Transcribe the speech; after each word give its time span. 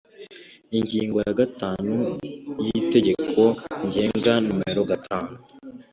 Ingingo 0.77 1.17
ya 1.25 1.33
gatanu 1.39 1.93
y 2.65 2.67
Itegeko 2.79 3.41
Ngenga 3.85 4.33
nomero 4.43 4.81
gatanu 4.91 5.33